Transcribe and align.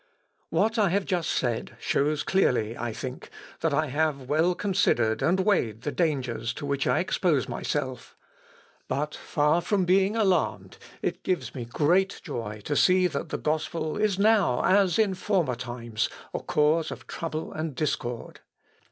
]"What 0.49 0.79
I 0.79 0.89
have 0.89 1.05
just 1.05 1.29
said 1.29 1.75
shows 1.79 2.23
clearly, 2.23 2.75
I 2.75 2.91
think, 2.91 3.29
that 3.59 3.71
I 3.71 3.85
have 3.85 4.27
well 4.27 4.55
considered 4.55 5.21
and 5.21 5.41
weighed 5.41 5.83
the 5.83 5.91
dangers 5.91 6.55
to 6.55 6.65
which 6.65 6.87
I 6.87 6.97
expose 6.97 7.47
myself; 7.47 8.15
but, 8.87 9.13
far 9.13 9.61
from 9.61 9.85
being 9.85 10.15
alarmed, 10.15 10.79
it 11.03 11.21
gives 11.21 11.53
me 11.53 11.65
great 11.65 12.19
joy 12.23 12.61
to 12.65 12.75
see 12.75 13.05
that 13.09 13.29
the 13.29 13.37
gospel 13.37 13.95
is 13.95 14.17
now, 14.17 14.63
as 14.65 14.97
in 14.97 15.13
former 15.13 15.53
times, 15.55 16.09
a 16.33 16.39
cause 16.39 16.89
of 16.89 17.05
trouble 17.05 17.53
and 17.53 17.75
discord. 17.75 18.39